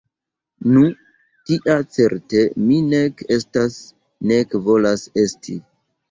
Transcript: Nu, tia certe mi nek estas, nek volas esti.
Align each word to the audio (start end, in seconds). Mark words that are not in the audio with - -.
Nu, 0.75 0.83
tia 1.49 1.73
certe 1.97 2.41
mi 2.69 2.77
nek 2.93 3.21
estas, 3.35 3.75
nek 4.31 4.57
volas 4.69 5.05
esti. 5.25 5.55